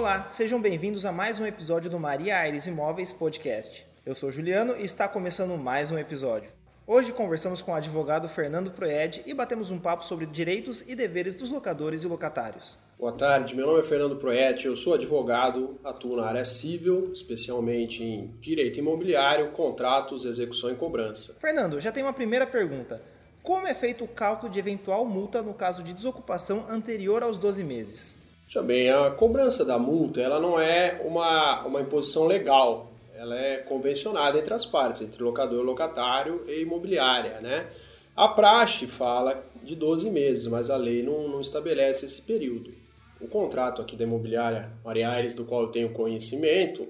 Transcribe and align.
Olá, 0.00 0.28
sejam 0.30 0.58
bem-vindos 0.58 1.04
a 1.04 1.12
mais 1.12 1.38
um 1.38 1.44
episódio 1.44 1.90
do 1.90 2.00
Maria 2.00 2.38
Aires 2.38 2.66
Imóveis 2.66 3.12
Podcast. 3.12 3.86
Eu 4.06 4.14
sou 4.14 4.30
Juliano 4.30 4.74
e 4.78 4.82
está 4.82 5.06
começando 5.06 5.58
mais 5.58 5.90
um 5.90 5.98
episódio. 5.98 6.50
Hoje 6.86 7.12
conversamos 7.12 7.60
com 7.60 7.72
o 7.72 7.74
advogado 7.74 8.26
Fernando 8.26 8.70
Proed 8.70 9.22
e 9.26 9.34
batemos 9.34 9.70
um 9.70 9.78
papo 9.78 10.02
sobre 10.02 10.24
direitos 10.24 10.80
e 10.88 10.94
deveres 10.94 11.34
dos 11.34 11.50
locadores 11.50 12.02
e 12.02 12.06
locatários. 12.06 12.78
Boa 12.98 13.12
tarde, 13.12 13.54
meu 13.54 13.66
nome 13.66 13.80
é 13.80 13.82
Fernando 13.82 14.16
Proet, 14.16 14.64
eu 14.64 14.74
sou 14.74 14.94
advogado, 14.94 15.78
atuo 15.84 16.16
na 16.16 16.24
área 16.24 16.46
civil, 16.46 17.12
especialmente 17.12 18.02
em 18.02 18.34
direito 18.40 18.78
imobiliário, 18.78 19.50
contratos, 19.50 20.24
execução 20.24 20.72
e 20.72 20.76
cobrança. 20.76 21.36
Fernando, 21.38 21.78
já 21.78 21.92
tem 21.92 22.02
uma 22.02 22.14
primeira 22.14 22.46
pergunta. 22.46 23.02
Como 23.42 23.66
é 23.66 23.74
feito 23.74 24.04
o 24.04 24.08
cálculo 24.08 24.50
de 24.50 24.58
eventual 24.58 25.04
multa 25.04 25.42
no 25.42 25.52
caso 25.52 25.82
de 25.82 25.92
desocupação 25.92 26.64
anterior 26.70 27.22
aos 27.22 27.36
12 27.36 27.62
meses? 27.62 28.20
Já 28.52 28.60
bem, 28.60 28.90
a 28.90 29.12
cobrança 29.12 29.64
da 29.64 29.78
multa 29.78 30.20
ela 30.20 30.40
não 30.40 30.58
é 30.58 31.00
uma, 31.04 31.64
uma 31.64 31.80
imposição 31.80 32.26
legal, 32.26 32.90
ela 33.14 33.38
é 33.38 33.58
convencionada 33.58 34.36
entre 34.36 34.52
as 34.52 34.66
partes, 34.66 35.02
entre 35.02 35.22
locador, 35.22 35.64
locatário 35.64 36.42
e 36.48 36.62
imobiliária, 36.62 37.40
né? 37.40 37.70
A 38.16 38.26
praxe 38.26 38.88
fala 38.88 39.40
de 39.62 39.76
12 39.76 40.10
meses, 40.10 40.48
mas 40.48 40.68
a 40.68 40.76
lei 40.76 41.00
não, 41.00 41.28
não 41.28 41.40
estabelece 41.40 42.06
esse 42.06 42.22
período. 42.22 42.74
O 43.20 43.28
contrato 43.28 43.80
aqui 43.80 43.94
da 43.94 44.02
imobiliária 44.02 44.72
Maria 44.84 45.10
Aires, 45.10 45.32
do 45.32 45.44
qual 45.44 45.62
eu 45.62 45.68
tenho 45.68 45.92
conhecimento, 45.92 46.88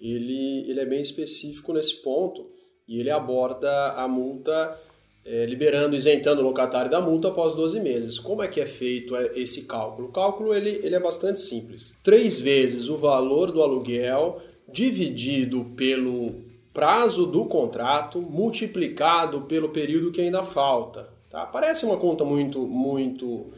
ele, 0.00 0.70
ele 0.70 0.78
é 0.78 0.86
bem 0.86 1.02
específico 1.02 1.72
nesse 1.72 1.96
ponto 1.96 2.48
e 2.86 3.00
ele 3.00 3.10
aborda 3.10 3.94
a 3.94 4.06
multa 4.06 4.80
é, 5.24 5.46
liberando, 5.46 5.96
isentando 5.96 6.40
o 6.40 6.44
locatário 6.44 6.90
da 6.90 7.00
multa 7.00 7.28
após 7.28 7.54
12 7.54 7.80
meses. 7.80 8.18
Como 8.18 8.42
é 8.42 8.48
que 8.48 8.60
é 8.60 8.66
feito 8.66 9.14
é, 9.16 9.32
esse 9.36 9.62
cálculo? 9.62 10.08
O 10.08 10.12
cálculo 10.12 10.54
ele, 10.54 10.80
ele 10.82 10.94
é 10.94 11.00
bastante 11.00 11.40
simples. 11.40 11.94
Três 12.02 12.40
vezes 12.40 12.88
o 12.88 12.96
valor 12.96 13.52
do 13.52 13.62
aluguel 13.62 14.40
dividido 14.70 15.64
pelo 15.76 16.34
prazo 16.72 17.26
do 17.26 17.44
contrato 17.44 18.20
multiplicado 18.20 19.42
pelo 19.42 19.68
período 19.68 20.10
que 20.10 20.20
ainda 20.20 20.42
falta. 20.42 21.08
Tá? 21.30 21.46
Parece 21.46 21.84
uma 21.84 21.96
conta 21.96 22.24
muito, 22.24 22.60
muito 22.66 23.52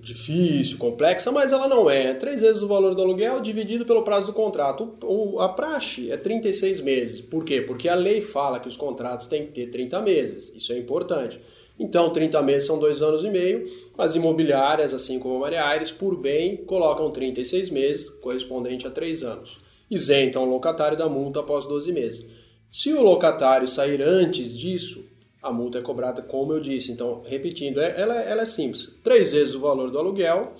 difícil, 0.00 0.78
complexa, 0.78 1.32
mas 1.32 1.52
ela 1.52 1.66
não 1.66 1.88
é. 1.88 2.12
Três 2.14 2.40
vezes 2.40 2.62
o 2.62 2.68
valor 2.68 2.94
do 2.94 3.02
aluguel 3.02 3.40
dividido 3.40 3.86
pelo 3.86 4.02
prazo 4.02 4.26
do 4.26 4.32
contrato. 4.32 4.96
O, 5.02 5.40
a 5.40 5.48
praxe 5.48 6.10
é 6.10 6.16
36 6.16 6.80
meses. 6.80 7.20
Por 7.20 7.44
quê? 7.44 7.60
Porque 7.60 7.88
a 7.88 7.94
lei 7.94 8.20
fala 8.20 8.60
que 8.60 8.68
os 8.68 8.76
contratos 8.76 9.26
têm 9.26 9.46
que 9.46 9.52
ter 9.52 9.66
30 9.68 10.00
meses. 10.02 10.52
Isso 10.54 10.72
é 10.72 10.78
importante. 10.78 11.40
Então, 11.78 12.10
30 12.10 12.40
meses 12.42 12.66
são 12.66 12.78
dois 12.78 13.02
anos 13.02 13.24
e 13.24 13.30
meio. 13.30 13.64
As 13.98 14.14
imobiliárias, 14.14 14.94
assim 14.94 15.18
como 15.18 15.36
a 15.36 15.40
Maria 15.40 15.64
Aires, 15.64 15.90
por 15.90 16.16
bem, 16.16 16.58
colocam 16.58 17.10
36 17.10 17.70
meses, 17.70 18.10
correspondente 18.10 18.86
a 18.86 18.90
três 18.90 19.22
anos. 19.22 19.58
Isentam 19.90 20.44
o 20.44 20.50
locatário 20.50 20.96
da 20.96 21.08
multa 21.08 21.40
após 21.40 21.66
12 21.66 21.92
meses. 21.92 22.26
Se 22.70 22.92
o 22.92 23.02
locatário 23.02 23.66
sair 23.68 24.02
antes 24.02 24.56
disso, 24.56 25.04
a 25.44 25.52
multa 25.52 25.78
é 25.78 25.82
cobrada, 25.82 26.22
como 26.22 26.52
eu 26.52 26.60
disse. 26.60 26.90
Então, 26.90 27.22
repetindo, 27.26 27.80
é, 27.80 28.00
ela, 28.00 28.14
ela 28.14 28.42
é 28.42 28.46
simples: 28.46 28.94
três 29.04 29.32
vezes 29.32 29.54
o 29.54 29.60
valor 29.60 29.90
do 29.90 29.98
aluguel, 29.98 30.54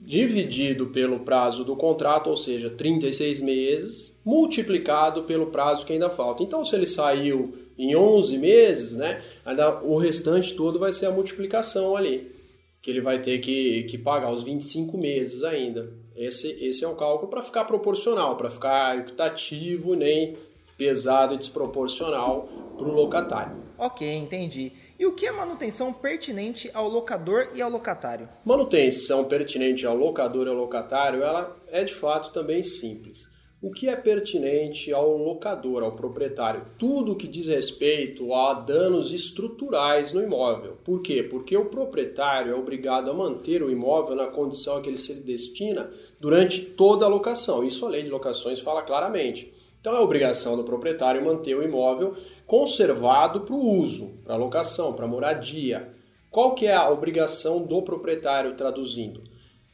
dividido 0.00 0.88
pelo 0.88 1.20
prazo 1.20 1.64
do 1.64 1.74
contrato, 1.74 2.28
ou 2.28 2.36
seja, 2.36 2.70
36 2.70 3.40
meses, 3.40 4.20
multiplicado 4.24 5.24
pelo 5.24 5.46
prazo 5.46 5.84
que 5.84 5.92
ainda 5.92 6.10
falta. 6.10 6.42
Então, 6.42 6.64
se 6.64 6.76
ele 6.76 6.86
saiu 6.86 7.54
em 7.76 7.96
11 7.96 8.38
meses, 8.38 8.92
né, 8.92 9.22
ainda, 9.44 9.82
o 9.82 9.96
restante 9.96 10.54
todo 10.54 10.78
vai 10.78 10.92
ser 10.92 11.06
a 11.06 11.10
multiplicação 11.10 11.96
ali, 11.96 12.30
que 12.82 12.90
ele 12.90 13.00
vai 13.00 13.20
ter 13.20 13.38
que, 13.38 13.84
que 13.84 13.96
pagar 13.96 14.32
os 14.32 14.42
25 14.42 14.96
meses 14.98 15.42
ainda. 15.42 15.90
Esse, 16.14 16.50
esse 16.60 16.84
é 16.84 16.88
um 16.88 16.96
cálculo 16.96 17.30
para 17.30 17.42
ficar 17.42 17.64
proporcional, 17.64 18.36
para 18.36 18.50
ficar 18.50 18.98
equitativo, 18.98 19.94
nem 19.94 20.36
pesado 20.76 21.34
e 21.34 21.38
desproporcional 21.38 22.48
para 22.76 22.88
o 22.88 22.92
locatário. 22.92 23.67
Ok, 23.78 24.12
entendi. 24.12 24.72
E 24.98 25.06
o 25.06 25.12
que 25.12 25.24
é 25.24 25.30
manutenção 25.30 25.92
pertinente 25.92 26.68
ao 26.74 26.88
locador 26.88 27.50
e 27.54 27.62
ao 27.62 27.70
locatário? 27.70 28.28
Manutenção 28.44 29.24
pertinente 29.24 29.86
ao 29.86 29.96
locador 29.96 30.48
e 30.48 30.50
ao 30.50 30.56
locatário, 30.56 31.22
ela 31.22 31.56
é 31.70 31.84
de 31.84 31.94
fato 31.94 32.32
também 32.32 32.60
simples. 32.64 33.28
O 33.60 33.70
que 33.72 33.88
é 33.88 33.96
pertinente 33.96 34.92
ao 34.92 35.16
locador, 35.16 35.82
ao 35.82 35.92
proprietário? 35.92 36.64
Tudo 36.78 37.16
que 37.16 37.26
diz 37.26 37.48
respeito 37.48 38.32
a 38.32 38.54
danos 38.54 39.12
estruturais 39.12 40.12
no 40.12 40.22
imóvel. 40.22 40.76
Por 40.84 41.00
quê? 41.00 41.24
Porque 41.24 41.56
o 41.56 41.64
proprietário 41.64 42.52
é 42.52 42.54
obrigado 42.54 43.10
a 43.10 43.14
manter 43.14 43.60
o 43.62 43.70
imóvel 43.70 44.14
na 44.14 44.26
condição 44.28 44.76
a 44.76 44.80
que 44.80 44.88
ele 44.88 44.98
se 44.98 45.12
destina 45.14 45.90
durante 46.20 46.62
toda 46.62 47.04
a 47.04 47.08
locação. 47.08 47.64
Isso 47.64 47.84
a 47.84 47.88
lei 47.88 48.04
de 48.04 48.10
locações 48.10 48.60
fala 48.60 48.82
claramente. 48.82 49.52
Então 49.80 49.96
é 49.96 50.00
obrigação 50.00 50.56
do 50.56 50.64
proprietário 50.64 51.24
manter 51.24 51.54
o 51.54 51.62
imóvel 51.62 52.14
conservado 52.46 53.42
para 53.42 53.54
o 53.54 53.78
uso, 53.78 54.12
para 54.24 54.36
locação, 54.36 54.92
para 54.92 55.06
moradia. 55.06 55.94
Qual 56.30 56.54
que 56.54 56.66
é 56.66 56.74
a 56.74 56.90
obrigação 56.90 57.62
do 57.62 57.80
proprietário 57.82 58.54
traduzindo? 58.54 59.22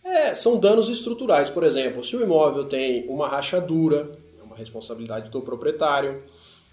É, 0.04 0.34
são 0.34 0.58
danos 0.58 0.88
estruturais, 0.88 1.48
por 1.48 1.64
exemplo, 1.64 2.04
se 2.04 2.14
o 2.14 2.22
imóvel 2.22 2.66
tem 2.66 3.08
uma 3.08 3.26
rachadura, 3.26 4.12
é 4.38 4.42
uma 4.42 4.54
responsabilidade 4.54 5.30
do 5.30 5.40
proprietário. 5.40 6.22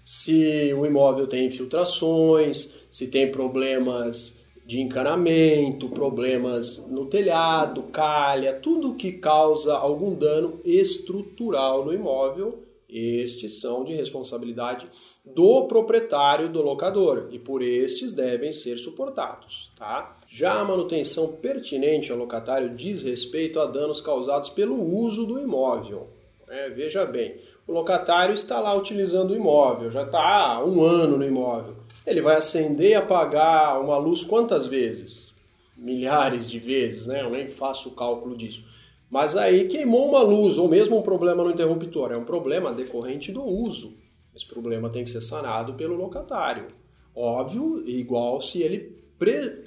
Se 0.04 0.74
o 0.74 0.84
imóvel 0.84 1.26
tem 1.26 1.46
infiltrações, 1.46 2.72
se 2.90 3.06
tem 3.06 3.30
problemas 3.30 4.38
de 4.66 4.80
encanamento, 4.80 5.88
problemas 5.88 6.86
no 6.88 7.06
telhado, 7.06 7.84
calha, 7.84 8.54
tudo 8.54 8.94
que 8.94 9.12
causa 9.12 9.74
algum 9.74 10.14
dano 10.14 10.60
estrutural 10.64 11.84
no 11.84 11.94
imóvel 11.94 12.62
estes 12.92 13.60
são 13.60 13.82
de 13.82 13.94
responsabilidade 13.94 14.86
do 15.24 15.66
proprietário 15.66 16.48
do 16.48 16.60
locador 16.60 17.28
e 17.30 17.38
por 17.38 17.62
estes 17.62 18.12
devem 18.12 18.52
ser 18.52 18.76
suportados, 18.76 19.72
tá? 19.78 20.18
Já 20.28 20.60
a 20.60 20.64
manutenção 20.64 21.32
pertinente 21.32 22.12
ao 22.12 22.18
locatário 22.18 22.74
diz 22.74 23.02
respeito 23.02 23.58
a 23.58 23.66
danos 23.66 24.00
causados 24.00 24.50
pelo 24.50 24.80
uso 24.80 25.26
do 25.26 25.40
imóvel. 25.40 26.08
É, 26.48 26.68
veja 26.68 27.06
bem, 27.06 27.36
o 27.66 27.72
locatário 27.72 28.34
está 28.34 28.60
lá 28.60 28.74
utilizando 28.74 29.30
o 29.30 29.36
imóvel, 29.36 29.90
já 29.90 30.02
está 30.02 30.20
há 30.20 30.64
um 30.64 30.82
ano 30.82 31.16
no 31.16 31.24
imóvel. 31.24 31.76
Ele 32.06 32.20
vai 32.20 32.36
acender 32.36 32.90
e 32.90 32.94
apagar 32.94 33.80
uma 33.80 33.96
luz 33.96 34.24
quantas 34.24 34.66
vezes? 34.66 35.32
Milhares 35.76 36.50
de 36.50 36.58
vezes, 36.58 37.06
né? 37.06 37.22
Eu 37.22 37.30
nem 37.30 37.48
faço 37.48 37.88
o 37.88 37.92
cálculo 37.92 38.36
disso. 38.36 38.64
Mas 39.12 39.36
aí 39.36 39.68
queimou 39.68 40.08
uma 40.08 40.22
luz, 40.22 40.56
ou 40.56 40.66
mesmo 40.66 40.96
um 40.96 41.02
problema 41.02 41.44
no 41.44 41.50
interruptor, 41.50 42.12
é 42.12 42.16
um 42.16 42.24
problema 42.24 42.72
decorrente 42.72 43.30
do 43.30 43.44
uso. 43.44 43.98
Esse 44.34 44.46
problema 44.46 44.88
tem 44.88 45.04
que 45.04 45.10
ser 45.10 45.20
sanado 45.20 45.74
pelo 45.74 45.94
locatário. 45.94 46.68
Óbvio, 47.14 47.86
igual 47.86 48.40
se 48.40 48.62
ele 48.62 48.96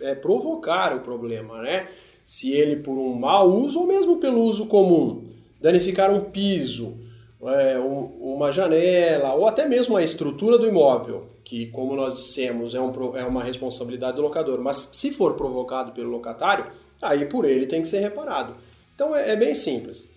é, 0.02 0.16
provocar 0.16 0.96
o 0.96 1.02
problema, 1.02 1.62
né? 1.62 1.88
Se 2.26 2.54
ele, 2.54 2.78
por 2.78 2.98
um 2.98 3.14
mau 3.14 3.52
uso 3.52 3.82
ou 3.82 3.86
mesmo 3.86 4.18
pelo 4.18 4.42
uso 4.42 4.66
comum, 4.66 5.26
danificar 5.62 6.12
um 6.12 6.22
piso, 6.22 6.98
é, 7.44 7.78
um, 7.78 8.34
uma 8.34 8.52
janela 8.52 9.36
ou 9.36 9.48
até 9.48 9.68
mesmo 9.68 9.96
a 9.96 10.02
estrutura 10.02 10.58
do 10.58 10.68
imóvel, 10.68 11.28
que, 11.44 11.68
como 11.68 11.96
nós 11.96 12.18
dissemos, 12.18 12.74
é, 12.74 12.82
um, 12.82 13.16
é 13.16 13.24
uma 13.24 13.44
responsabilidade 13.44 14.16
do 14.16 14.24
locador, 14.24 14.60
mas 14.60 14.90
se 14.92 15.12
for 15.12 15.36
provocado 15.36 15.92
pelo 15.92 16.10
locatário, 16.10 16.66
aí 17.00 17.26
por 17.26 17.46
ele 17.46 17.68
tem 17.68 17.84
que 17.84 17.88
ser 17.88 18.00
reparado. 18.00 18.56
Então 18.96 19.16
é, 19.16 19.32
é 19.32 19.36
bem 19.36 19.54
simples. 19.54 20.08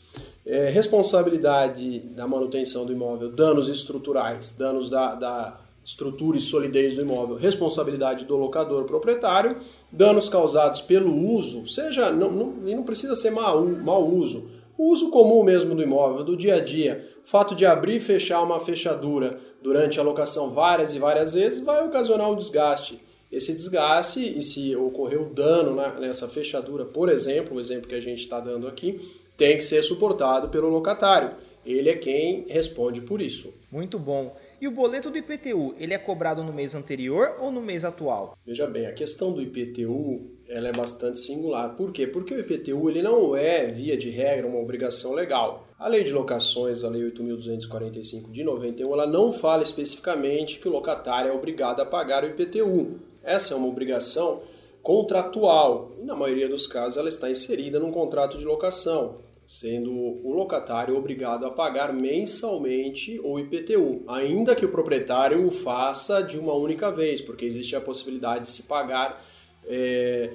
É, 0.47 0.71
responsabilidade 0.71 1.99
da 1.99 2.27
manutenção 2.27 2.87
do 2.87 2.93
imóvel, 2.93 3.31
danos 3.31 3.69
estruturais, 3.69 4.53
danos 4.53 4.89
da, 4.89 5.15
da 5.15 5.61
estrutura 5.85 6.39
e 6.39 6.41
solidez 6.41 6.97
do 6.97 7.03
imóvel, 7.03 7.37
responsabilidade 7.37 8.25
do 8.25 8.37
locador 8.37 8.85
proprietário, 8.85 9.59
danos 9.93 10.29
causados 10.29 10.81
pelo 10.81 11.15
uso, 11.15 11.67
seja, 11.67 12.11
não, 12.11 12.31
não, 12.31 12.69
e 12.69 12.75
não 12.75 12.83
precisa 12.83 13.15
ser 13.15 13.31
mau, 13.31 13.63
mau 13.67 14.07
uso, 14.07 14.49
o 14.79 14.91
uso 14.91 15.11
comum 15.11 15.43
mesmo 15.43 15.75
do 15.75 15.83
imóvel, 15.83 16.25
do 16.25 16.37
dia 16.37 16.55
a 16.55 16.61
dia, 16.61 17.07
fato 17.25 17.55
de 17.55 17.67
abrir 17.67 17.97
e 17.97 18.01
fechar 18.01 18.43
uma 18.43 18.61
fechadura 18.61 19.39
durante 19.63 19.99
a 19.99 20.03
locação 20.03 20.51
várias 20.51 20.95
e 20.95 20.99
várias 20.99 21.35
vezes 21.35 21.63
vai 21.63 21.85
ocasionar 21.85 22.31
um 22.31 22.37
desgaste 22.37 23.01
esse 23.31 23.53
desgaste 23.53 24.21
e 24.21 24.43
se 24.43 24.75
ocorreu 24.75 25.27
dano 25.27 25.77
nessa 26.01 26.29
fechadura, 26.29 26.85
por 26.85 27.09
exemplo, 27.09 27.57
o 27.57 27.61
exemplo 27.61 27.89
que 27.89 27.95
a 27.95 28.01
gente 28.01 28.23
está 28.23 28.41
dando 28.41 28.67
aqui, 28.67 29.01
tem 29.37 29.57
que 29.57 29.65
ser 29.65 29.83
suportado 29.83 30.49
pelo 30.49 30.69
locatário. 30.69 31.33
Ele 31.65 31.91
é 31.91 31.97
quem 31.97 32.47
responde 32.49 33.03
por 33.03 33.21
isso. 33.21 33.53
Muito 33.71 33.99
bom. 33.99 34.35
E 34.61 34.67
o 34.67 34.71
boleto 34.71 35.11
do 35.11 35.19
IPTU, 35.19 35.75
ele 35.79 35.95
é 35.95 35.99
cobrado 35.99 36.43
no 36.43 36.53
mês 36.53 36.75
anterior 36.75 37.37
ou 37.39 37.53
no 37.53 37.61
mês 37.61 37.85
atual? 37.85 38.37
Veja 38.45 38.67
bem, 38.67 38.87
a 38.87 38.93
questão 38.93 39.31
do 39.31 39.41
IPTU 39.43 40.39
ela 40.49 40.69
é 40.69 40.73
bastante 40.73 41.19
singular. 41.19 41.77
Por 41.77 41.93
quê? 41.93 42.07
Porque 42.07 42.35
o 42.35 42.41
IPTU 42.41 42.89
ele 42.89 43.03
não 43.03 43.37
é, 43.37 43.67
via 43.67 43.97
de 43.97 44.09
regra, 44.09 44.49
uma 44.49 44.59
obrigação 44.59 45.13
legal. 45.13 45.69
A 45.79 45.87
lei 45.87 46.03
de 46.03 46.13
locações, 46.13 46.83
a 46.83 46.89
lei 46.89 47.03
8.245 47.03 48.33
de 48.33 48.43
91, 48.43 48.93
ela 48.93 49.07
não 49.07 49.33
fala 49.33 49.63
especificamente 49.63 50.59
que 50.59 50.67
o 50.67 50.73
locatário 50.73 51.31
é 51.31 51.35
obrigado 51.35 51.81
a 51.81 51.87
pagar 51.87 52.25
o 52.25 52.27
IPTU. 52.27 52.99
Essa 53.29 53.53
é 53.53 53.57
uma 53.57 53.69
obrigação 53.69 54.41
contratual 54.83 55.93
e, 56.01 56.03
na 56.03 56.17
maioria 56.17 56.49
dos 56.49 56.67
casos, 56.67 56.97
ela 56.97 57.11
está 57.11 57.31
inserida 57.31 57.79
num 57.79 57.93
contrato 57.93 58.39
de 58.39 58.45
locação. 58.45 59.17
sendo 59.47 59.91
o 59.91 60.33
locatário 60.33 60.97
obrigado 60.97 61.47
a 61.47 61.51
pagar 61.51 61.93
mensalmente 61.93 63.21
o 63.23 63.39
IPTU, 63.39 64.03
ainda 64.07 64.55
que 64.55 64.65
o 64.65 64.71
proprietário 64.71 65.47
o 65.47 65.51
faça 65.51 66.23
de 66.23 66.39
uma 66.39 66.55
única 66.55 66.91
vez, 66.91 67.21
porque 67.21 67.45
existe 67.45 67.77
a 67.77 67.81
possibilidade 67.81 68.47
de 68.47 68.51
se 68.51 68.63
pagar 68.63 69.23
é, 69.67 70.31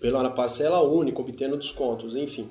pela 0.00 0.28
parcela 0.30 0.82
única, 0.82 1.20
obtendo 1.20 1.56
descontos, 1.56 2.16
enfim. 2.16 2.48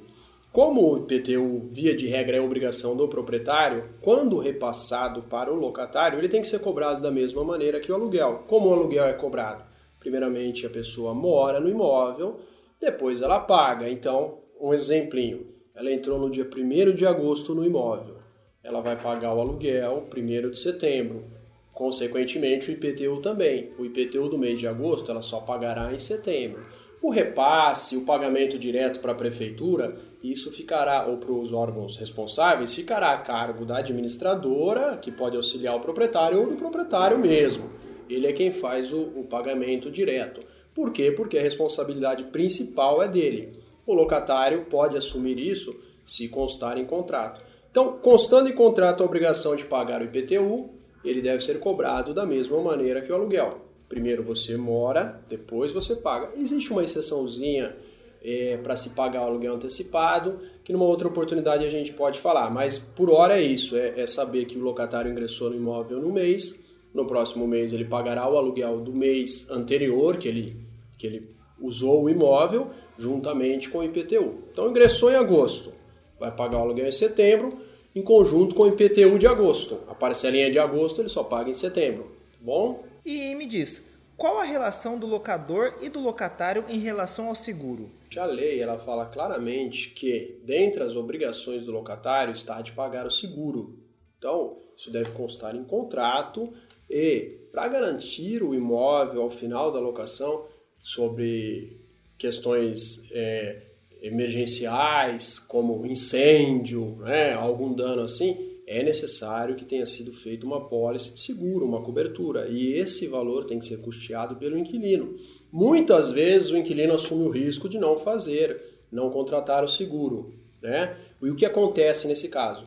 Como 0.54 0.94
o 0.94 0.98
IPTU, 1.00 1.70
via 1.72 1.96
de 1.96 2.08
regra, 2.08 2.38
é 2.38 2.42
obrigação 2.42 2.96
do 2.96 3.08
proprietário, 3.08 3.90
quando 4.02 4.38
repassado 4.38 5.24
para 5.24 5.52
o 5.52 5.56
locatário, 5.56 6.20
ele 6.20 6.30
tem 6.30 6.42
que 6.42 6.48
ser 6.48 6.60
cobrado 6.60 7.02
da 7.02 7.12
mesma 7.12 7.44
maneira 7.44 7.80
que 7.80 7.92
o 7.92 7.96
aluguel. 7.96 8.44
Como 8.48 8.70
o 8.70 8.74
aluguel 8.74 9.06
é 9.06 9.14
cobrado? 9.14 9.73
Primeiramente, 10.04 10.66
a 10.66 10.70
pessoa 10.70 11.14
mora 11.14 11.62
no 11.62 11.70
imóvel, 11.70 12.42
depois 12.78 13.22
ela 13.22 13.40
paga. 13.40 13.90
Então, 13.90 14.40
um 14.60 14.74
exemplinho. 14.74 15.48
Ela 15.74 15.94
entrou 15.94 16.20
no 16.20 16.30
dia 16.30 16.46
1 16.46 16.94
de 16.94 17.06
agosto 17.06 17.56
no 17.56 17.66
imóvel. 17.66 18.18
Ela 18.62 18.82
vai 18.82 19.02
pagar 19.02 19.34
o 19.34 19.40
aluguel 19.40 20.06
1 20.14 20.50
de 20.50 20.60
setembro. 20.60 21.24
Consequentemente, 21.72 22.70
o 22.70 22.74
IPTU 22.74 23.22
também. 23.22 23.72
O 23.80 23.86
IPTU 23.86 24.28
do 24.28 24.38
mês 24.38 24.60
de 24.60 24.68
agosto 24.68 25.10
ela 25.10 25.22
só 25.22 25.40
pagará 25.40 25.94
em 25.94 25.98
setembro. 25.98 26.66
O 27.02 27.10
repasse, 27.10 27.96
o 27.96 28.06
pagamento 28.06 28.60
direto 28.60 29.00
para 29.00 29.14
a 29.14 29.16
prefeitura, 29.16 29.96
isso 30.22 30.52
ficará, 30.52 31.06
ou 31.06 31.16
para 31.18 31.32
os 31.32 31.54
órgãos 31.54 31.96
responsáveis, 31.96 32.74
ficará 32.74 33.14
a 33.14 33.18
cargo 33.18 33.66
da 33.66 33.78
administradora, 33.78 34.98
que 34.98 35.12
pode 35.12 35.38
auxiliar 35.38 35.78
o 35.78 35.80
proprietário, 35.80 36.42
ou 36.42 36.48
do 36.48 36.56
proprietário 36.56 37.18
mesmo. 37.18 37.70
Ele 38.14 38.28
é 38.28 38.34
quem 38.34 38.52
faz 38.52 38.92
o, 38.92 39.02
o 39.16 39.24
pagamento 39.24 39.92
direto. 39.92 40.42
Por 40.74 40.92
quê? 40.92 41.12
Porque 41.12 41.38
a 41.38 41.42
responsabilidade 41.42 42.26
principal 42.26 43.02
é 43.02 43.08
dele. 43.08 43.54
O 43.86 43.94
locatário 43.94 44.66
pode 44.70 44.98
assumir 44.98 45.40
isso 45.40 45.76
se 46.06 46.28
constar 46.28 46.78
em 46.78 46.86
contrato. 46.86 47.42
Então, 47.70 47.98
constando 48.02 48.50
em 48.50 48.54
contrato 48.54 49.02
a 49.02 49.06
obrigação 49.06 49.56
de 49.56 49.66
pagar 49.66 50.02
o 50.02 50.06
IPTU, 50.06 50.70
ele 51.04 51.22
deve 51.22 51.44
ser 51.44 51.60
cobrado 51.60 52.14
da 52.14 52.26
mesma 52.26 52.62
maneira 52.62 53.02
que 53.02 53.12
o 53.12 53.16
aluguel. 53.16 53.62
Primeiro 53.90 54.24
você 54.24 54.56
mora, 54.58 55.22
depois 55.30 55.72
você 55.72 55.96
paga. 55.96 56.32
Existe 56.38 56.72
uma 56.72 56.84
exceçãozinha 56.84 57.76
é, 58.24 58.58
para 58.58 58.76
se 58.76 58.92
pagar 58.92 59.22
o 59.22 59.26
aluguel 59.26 59.56
antecipado, 59.56 60.40
que 60.64 60.72
numa 60.72 60.86
outra 60.86 61.08
oportunidade 61.08 61.66
a 61.66 61.70
gente 61.70 61.92
pode 61.94 62.20
falar, 62.20 62.50
mas 62.50 62.80
por 62.80 63.10
hora 63.10 63.38
é 63.38 63.42
isso: 63.42 63.76
é, 63.76 64.02
é 64.02 64.08
saber 64.08 64.46
que 64.46 64.58
o 64.58 64.62
locatário 64.62 65.12
ingressou 65.12 65.50
no 65.50 65.56
imóvel 65.58 66.00
no 66.00 66.12
mês, 66.12 66.60
no 66.94 67.06
próximo 67.06 67.48
mês 67.48 67.74
ele 67.74 67.86
pagará 67.86 68.30
o 68.30 68.38
aluguel 68.38 68.80
do 68.80 68.94
mês 68.94 69.50
anterior 69.50 70.18
que 70.18 70.28
ele, 70.28 70.58
que 70.98 71.08
ele 71.08 71.36
usou 71.60 72.04
o 72.04 72.10
imóvel, 72.10 72.70
juntamente 72.98 73.70
com 73.70 73.80
o 73.80 73.84
IPTU. 73.84 74.44
Então 74.52 74.70
ingressou 74.70 75.12
em 75.12 75.16
agosto, 75.16 75.74
vai 76.20 76.32
pagar 76.32 76.60
o 76.60 76.62
aluguel 76.62 76.88
em 76.88 76.92
setembro, 76.92 77.58
em 77.96 78.02
conjunto 78.02 78.56
com 78.56 78.64
o 78.64 78.68
IPTU 78.68 79.18
de 79.18 79.28
agosto. 79.28 79.80
A 79.88 79.96
parcelinha 79.96 80.52
de 80.52 80.60
agosto 80.60 81.02
ele 81.02 81.10
só 81.10 81.24
paga 81.24 81.50
em 81.50 81.54
setembro, 81.54 82.04
tá 82.32 82.38
bom? 82.42 82.84
E 83.06 83.34
me 83.36 83.46
diz, 83.46 83.94
qual 84.16 84.40
a 84.40 84.44
relação 84.44 84.98
do 84.98 85.08
locador 85.08 85.76
e 85.82 85.90
do 85.90 86.00
locatário 86.00 86.66
em 86.70 86.80
relação 86.80 87.28
ao 87.28 87.36
seguro? 87.36 87.90
A 88.16 88.26
lei 88.26 88.62
ela 88.62 88.78
fala 88.78 89.06
claramente 89.08 89.90
que, 89.90 90.40
dentre 90.46 90.84
as 90.84 90.96
obrigações 90.96 91.66
do 91.66 91.72
locatário, 91.72 92.32
está 92.32 92.62
de 92.62 92.72
pagar 92.72 93.08
o 93.08 93.12
seguro. 93.12 93.80
Então, 94.18 94.58
isso 94.78 94.92
deve 94.92 95.12
constar 95.12 95.56
em 95.56 95.64
contrato 95.64 96.54
e, 96.90 97.38
para 97.52 97.68
garantir 97.68 98.44
o 98.44 98.54
imóvel 98.54 99.22
ao 99.22 99.30
final 99.30 99.72
da 99.72 99.80
locação, 99.80 100.46
sobre 100.82 101.78
questões 102.18 103.04
é, 103.12 103.62
emergenciais, 104.02 105.40
como 105.40 105.86
incêndio, 105.86 106.98
né, 107.00 107.34
algum 107.34 107.74
dano 107.74 108.02
assim, 108.02 108.38
é 108.66 108.82
necessário 108.82 109.56
que 109.56 109.66
tenha 109.66 109.86
sido 109.86 110.14
feita 110.14 110.46
uma 110.46 110.68
pólice 110.68 111.14
de 111.14 111.20
seguro, 111.20 111.66
uma 111.66 111.82
cobertura, 111.82 112.48
e 112.48 112.74
esse 112.74 113.08
valor 113.08 113.46
tem 113.46 113.60
que 113.60 113.68
ser 113.68 113.78
custeado 113.78 114.36
pelo 114.36 114.58
inquilino. 114.58 115.16
Muitas 115.52 116.12
vezes 116.12 116.50
o 116.50 116.58
inquilino 116.58 116.94
assume 116.94 117.26
o 117.26 117.30
risco 117.30 117.68
de 117.68 117.78
não 117.78 117.98
fazer, 117.98 118.62
não 118.92 119.10
contratar 119.10 119.64
o 119.64 119.70
seguro. 119.70 120.34
Né? 120.62 120.98
E 121.22 121.30
o 121.30 121.36
que 121.36 121.46
acontece 121.46 122.08
nesse 122.08 122.30
caso? 122.30 122.66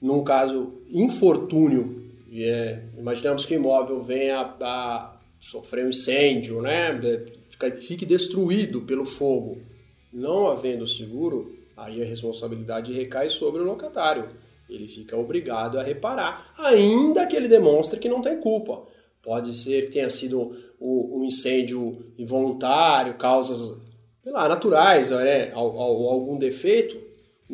Num 0.00 0.22
caso 0.22 0.74
infortúnio, 0.90 2.03
é, 2.42 2.82
imaginamos 2.98 3.46
que 3.46 3.54
o 3.54 3.56
imóvel 3.56 4.02
venha 4.02 4.40
a, 4.60 5.20
sofrer 5.38 5.84
um 5.84 5.90
incêndio, 5.90 6.60
né? 6.60 6.98
fique 7.80 8.04
destruído 8.04 8.80
pelo 8.82 9.04
fogo. 9.04 9.62
Não 10.12 10.48
havendo 10.48 10.86
seguro, 10.86 11.56
aí 11.76 12.02
a 12.02 12.06
responsabilidade 12.06 12.92
recai 12.92 13.30
sobre 13.30 13.60
o 13.60 13.64
locatário 13.64 14.28
ele 14.68 14.88
fica 14.88 15.16
obrigado 15.16 15.78
a 15.78 15.82
reparar, 15.82 16.54
ainda 16.58 17.26
que 17.26 17.36
ele 17.36 17.48
demonstre 17.48 17.98
que 17.98 18.08
não 18.08 18.22
tem 18.22 18.40
culpa. 18.40 18.82
Pode 19.22 19.54
ser 19.54 19.86
que 19.86 19.92
tenha 19.92 20.10
sido 20.10 20.54
um 20.80 21.24
incêndio 21.24 22.04
involuntário, 22.18 23.14
causas 23.14 23.78
lá, 24.24 24.48
naturais, 24.48 25.10
né, 25.10 25.50
algum 25.52 26.38
defeito. 26.38 27.02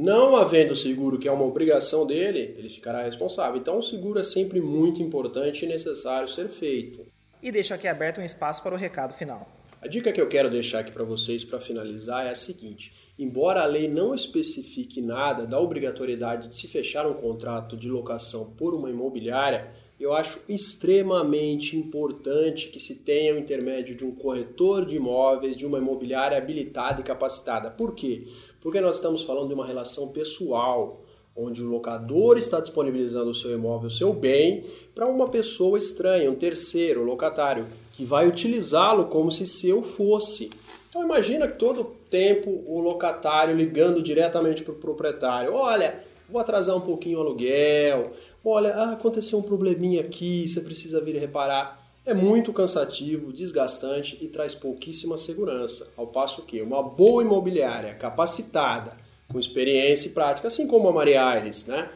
Não 0.01 0.35
havendo 0.35 0.75
seguro, 0.75 1.19
que 1.19 1.29
é 1.29 1.31
uma 1.31 1.45
obrigação 1.45 2.07
dele, 2.07 2.55
ele 2.57 2.71
ficará 2.71 3.03
responsável. 3.03 3.61
Então, 3.61 3.77
o 3.77 3.83
seguro 3.83 4.19
é 4.19 4.25
sempre 4.25 4.59
muito 4.59 5.03
importante 5.03 5.63
e 5.63 5.69
necessário 5.69 6.27
ser 6.27 6.49
feito. 6.49 7.05
E 7.43 7.53
deixo 7.53 7.75
aqui 7.75 7.87
aberto 7.87 8.19
um 8.19 8.25
espaço 8.25 8.63
para 8.63 8.75
o 8.75 8.79
recado 8.79 9.13
final. 9.13 9.47
A 9.79 9.87
dica 9.87 10.11
que 10.11 10.19
eu 10.19 10.27
quero 10.27 10.49
deixar 10.49 10.79
aqui 10.79 10.91
para 10.91 11.05
vocês 11.05 11.45
para 11.45 11.61
finalizar 11.61 12.27
é 12.27 12.31
a 12.31 12.35
seguinte: 12.35 12.95
embora 13.19 13.61
a 13.61 13.67
lei 13.67 13.89
não 13.89 14.15
especifique 14.15 15.03
nada 15.03 15.47
da 15.47 15.61
obrigatoriedade 15.61 16.49
de 16.49 16.57
se 16.57 16.67
fechar 16.67 17.07
um 17.07 17.13
contrato 17.13 17.77
de 17.77 17.91
locação 17.91 18.55
por 18.57 18.73
uma 18.73 18.89
imobiliária, 18.89 19.71
eu 20.01 20.15
acho 20.15 20.41
extremamente 20.49 21.77
importante 21.77 22.71
que 22.71 22.81
se 22.81 22.95
tenha 22.95 23.35
o 23.35 23.39
intermédio 23.39 23.95
de 23.95 24.03
um 24.03 24.15
corretor 24.15 24.87
de 24.87 24.97
imóveis, 24.97 25.55
de 25.55 25.67
uma 25.67 25.77
imobiliária 25.77 26.39
habilitada 26.39 27.03
e 27.03 27.05
capacitada. 27.05 27.71
Por 27.71 27.95
quê? 27.95 28.27
Porque 28.61 28.81
nós 28.81 28.97
estamos 28.97 29.23
falando 29.23 29.49
de 29.49 29.55
uma 29.55 29.67
relação 29.67 30.09
pessoal, 30.09 31.03
onde 31.35 31.63
o 31.63 31.69
locador 31.69 32.37
está 32.37 32.61
disponibilizando 32.61 33.31
o 33.31 33.35
seu 33.35 33.53
imóvel, 33.53 33.87
o 33.87 33.91
seu 33.91 34.13
bem, 34.13 34.65
para 34.95 35.07
uma 35.07 35.29
pessoa 35.29 35.79
estranha, 35.79 36.31
um 36.31 36.35
terceiro, 36.35 37.03
locatário, 37.03 37.67
que 37.93 38.05
vai 38.05 38.29
utilizá-lo 38.29 39.07
como 39.07 39.31
se 39.31 39.47
seu 39.47 39.83
fosse. 39.83 40.51
Então 40.89 41.03
imagina 41.03 41.49
que 41.49 41.59
todo 41.59 41.97
tempo 42.11 42.65
o 42.67 42.81
locatário 42.81 43.57
ligando 43.57 44.03
diretamente 44.03 44.63
para 44.63 44.73
o 44.73 44.77
proprietário, 44.77 45.55
olha, 45.55 46.05
vou 46.29 46.41
atrasar 46.41 46.77
um 46.77 46.81
pouquinho 46.81 47.19
o 47.19 47.23
aluguel, 47.23 48.13
olha, 48.45 48.75
ah, 48.75 48.93
aconteceu 48.93 49.39
um 49.39 49.43
probleminha 49.43 50.01
aqui, 50.01 50.49
você 50.49 50.61
precisa 50.61 51.01
vir 51.01 51.17
reparar. 51.17 51.80
É 52.11 52.15
muito 52.15 52.53
cansativo, 52.53 53.33
desgastante 53.33 54.19
e 54.21 54.27
traz 54.27 54.53
pouquíssima 54.53 55.17
segurança. 55.17 55.93
Ao 55.97 56.09
passo 56.09 56.43
que 56.43 56.61
uma 56.61 56.83
boa 56.83 57.23
imobiliária 57.23 57.95
capacitada, 57.95 58.97
com 59.31 59.39
experiência 59.39 60.09
e 60.09 60.11
prática, 60.11 60.49
assim 60.49 60.67
como 60.67 60.89
a 60.89 60.93
Maria 60.93 61.25
Aires, 61.25 61.69
né? 61.69 61.89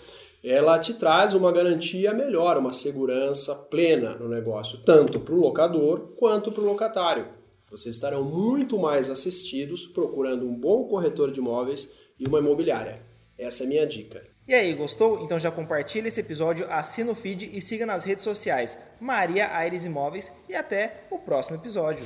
ela 0.44 0.78
te 0.78 0.94
traz 0.94 1.34
uma 1.34 1.50
garantia 1.50 2.14
melhor, 2.14 2.56
uma 2.58 2.72
segurança 2.72 3.56
plena 3.56 4.14
no 4.14 4.28
negócio, 4.28 4.78
tanto 4.84 5.18
para 5.18 5.34
o 5.34 5.40
locador 5.40 6.12
quanto 6.14 6.52
para 6.52 6.62
o 6.62 6.66
locatário. 6.66 7.26
Vocês 7.68 7.96
estarão 7.96 8.22
muito 8.22 8.78
mais 8.78 9.10
assistidos 9.10 9.84
procurando 9.84 10.46
um 10.46 10.54
bom 10.54 10.84
corretor 10.84 11.32
de 11.32 11.40
imóveis 11.40 11.90
e 12.20 12.28
uma 12.28 12.38
imobiliária. 12.38 13.02
Essa 13.36 13.64
é 13.64 13.66
a 13.66 13.68
minha 13.68 13.84
dica. 13.84 14.33
E 14.46 14.52
aí, 14.54 14.74
gostou? 14.74 15.24
Então 15.24 15.40
já 15.40 15.50
compartilha 15.50 16.08
esse 16.08 16.20
episódio, 16.20 16.70
assina 16.70 17.10
o 17.10 17.14
feed 17.14 17.50
e 17.56 17.62
siga 17.62 17.86
nas 17.86 18.04
redes 18.04 18.24
sociais 18.24 18.76
Maria 19.00 19.50
Aires 19.56 19.86
Imóveis 19.86 20.30
e 20.46 20.54
até 20.54 21.04
o 21.10 21.18
próximo 21.18 21.56
episódio. 21.56 22.04